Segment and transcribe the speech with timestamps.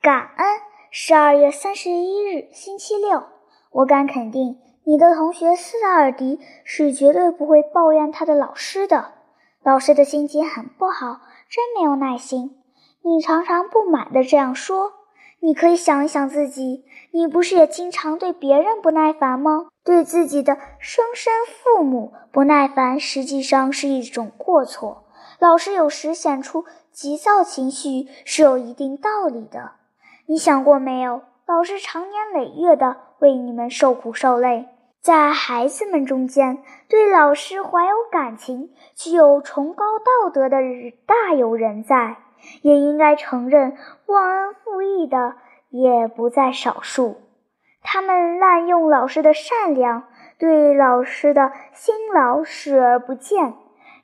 [0.00, 0.46] 感恩。
[0.92, 3.24] 十二月三十一日，星期六。
[3.72, 9.14] 我敢肯定，你的同学斯达尔迪是绝对不会抱怨他的老师的。
[9.64, 11.20] 老师的心情很不好，
[11.50, 12.56] 真没有耐心。
[13.02, 14.92] 你常常不满的这样说。
[15.40, 19.66] 你可以想一想自己，你不是也经常对别人不耐烦吗？
[19.84, 25.04] 对自己的生身父母不耐烦，实际上是一种过错。
[25.40, 29.72] 老师有时显出急躁情绪是有一定道理的。
[30.30, 31.22] 你想过没有？
[31.46, 34.68] 老师长年累月的为你们受苦受累，
[35.00, 40.58] 在孩子们中间，对老师怀有感情、具有崇高道德的
[41.06, 42.18] 大有人在，
[42.60, 45.36] 也应该承认忘恩负义的
[45.70, 47.16] 也不在少数。
[47.82, 50.02] 他们滥用老师的善良，
[50.38, 53.54] 对老师的辛劳视而不见。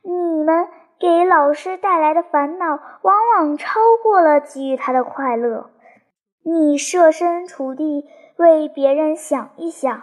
[0.02, 0.68] 你们
[0.98, 5.68] 给老师带来的烦恼，往往超过了给予他的快乐。
[6.46, 10.02] 你设身处地为别人想一想，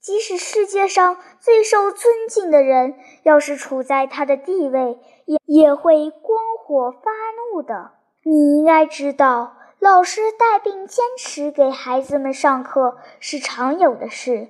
[0.00, 7.10] 即使世界上最受尊敬的人，要是处在他的地位，也也会光火发
[7.52, 7.90] 怒的。
[8.22, 14.48] 你应该知道，老师带病坚持给孩子们上课是常有的事，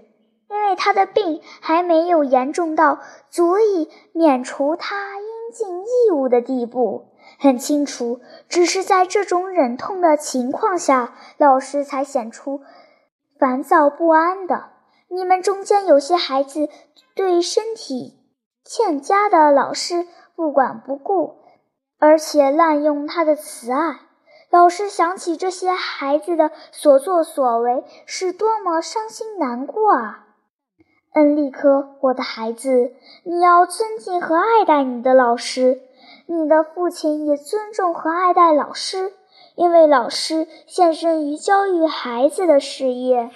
[0.51, 2.99] 因为他的病还没有严重到
[3.31, 7.12] 足以免除他应尽义务的地步。
[7.43, 12.61] 很清楚，只是在这种忍痛的情况下，老师才显出
[13.37, 14.67] 烦躁不安的。
[15.09, 16.69] 你们中间有些孩子
[17.17, 18.21] 对身体
[18.65, 21.35] 欠佳的老师不管不顾，
[21.99, 23.99] 而且滥用他的慈爱。
[24.49, 30.29] 老师想起这些孩子的所作所为，是多么伤心难过啊！
[31.15, 32.93] 恩利科，我的孩子，
[33.25, 35.81] 你要尊敬和爱戴你的老师。
[36.33, 39.13] 你的父亲也尊重和爱戴老师，
[39.55, 43.29] 因为老师献身于教育孩子的事业。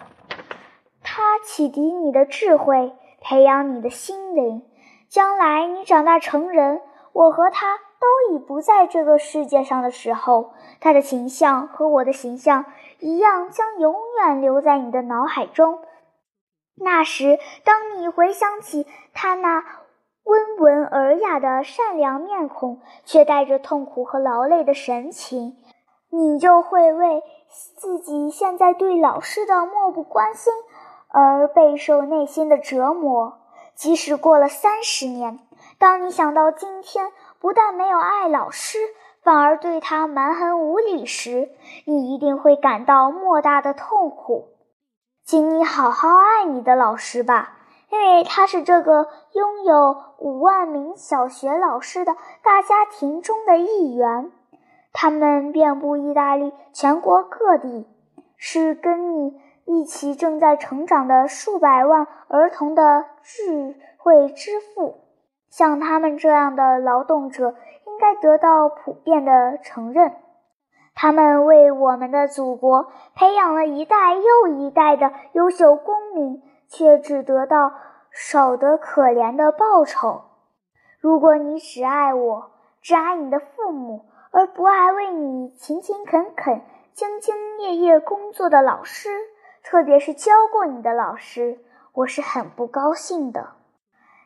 [1.02, 4.62] 他启迪你的智慧，培养你的心灵。
[5.10, 6.80] 将来你长大成人，
[7.12, 12.64] 我和他都已不在这个世界上的时候，他的形象和我的形象
[13.00, 15.80] 一样，将永远留在你的脑海中。
[16.76, 19.62] 那时，当你回想起他那……
[20.26, 25.56] 温文尔雅的善良面孔，却带着痛苦和劳累的神情，
[26.10, 27.22] 你就会为
[27.76, 30.52] 自己现在对老师的漠不关心
[31.10, 33.38] 而备受内心的折磨。
[33.76, 35.38] 即使过了三十年，
[35.78, 38.78] 当你想到今天不但没有爱老师，
[39.22, 41.50] 反而对他蛮横无理时，
[41.84, 44.48] 你一定会感到莫大的痛苦。
[45.24, 47.52] 请你好好爱你的老师吧。
[47.88, 54.32] 因为他是这个拥有五万名小学老师的大家庭中的一员，
[54.92, 57.86] 他们遍布意大利全国各地，
[58.36, 64.96] 是跟你一起正在成长的数百万儿童的智慧之父。
[65.48, 67.54] 像他们这样的劳动者
[67.86, 70.12] 应该得到普遍的承认，
[70.94, 76.42] 他们为我们的祖国培养了一代又一代的优秀公民。
[76.68, 77.72] 却只得到
[78.10, 80.22] 少得可怜的报酬。
[81.00, 82.50] 如果你只爱我，
[82.82, 86.62] 只爱你的父母，而不爱为你勤勤恳恳、
[86.94, 89.08] 兢兢业业工作的老师，
[89.62, 91.58] 特别是教过你的老师，
[91.92, 93.50] 我是很不高兴的。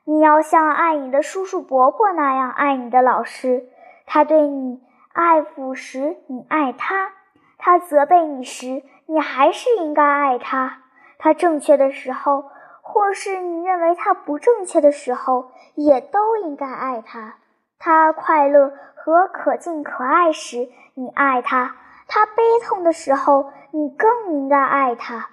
[0.04, 3.68] 你要像爱你的叔叔伯伯那样爱你的老师。
[4.06, 4.80] 他对你
[5.12, 7.12] 爱抚时，你爱他；
[7.58, 10.82] 他责备你时，你还是应该爱他。
[11.22, 12.44] 他正确的时候，
[12.80, 17.34] 或是你认为他不正确的时候，也都应该爱他。
[17.78, 21.74] 他快乐和可敬可爱时，你爱他；
[22.08, 25.28] 他悲痛的时候，你更应该爱他。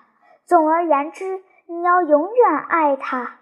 [0.46, 3.36] 总而言之，你要永远爱他。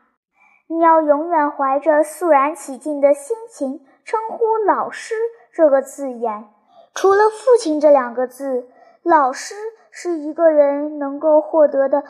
[0.67, 5.15] 你要永远怀着肃然起敬的心情称呼“老师”
[5.51, 6.45] 这个字眼。
[6.93, 8.69] 除了“父亲”这两个字
[9.01, 9.55] ，“老师”
[9.89, 12.03] 是一个人能够获得的。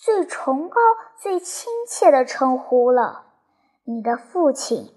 [0.00, 0.80] 最崇高、
[1.20, 3.26] 最亲切的称呼了，
[3.84, 4.95] 你的父亲。